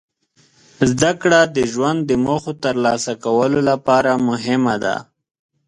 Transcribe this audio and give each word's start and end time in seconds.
زدهکړه 0.91 1.39
د 1.55 1.57
ژوند 1.73 1.99
د 2.05 2.11
موخو 2.25 2.53
ترلاسه 2.63 3.13
کولو 3.25 3.59
لپاره 3.69 4.11
مهمه 4.29 4.75
ده. 4.83 4.95